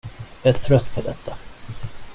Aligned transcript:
Jag 0.43 0.55
är 0.55 0.59
trött 0.59 0.95
på 0.95 1.01
detta. 1.01 1.37